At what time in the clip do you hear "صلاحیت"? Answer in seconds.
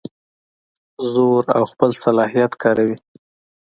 2.03-2.51